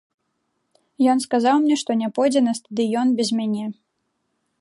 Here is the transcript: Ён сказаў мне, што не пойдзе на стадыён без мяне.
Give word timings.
Ён 1.13 1.17
сказаў 1.25 1.55
мне, 1.65 1.75
што 1.81 1.91
не 2.01 2.09
пойдзе 2.15 2.41
на 2.47 2.53
стадыён 2.61 3.07
без 3.21 3.29
мяне. 3.41 3.65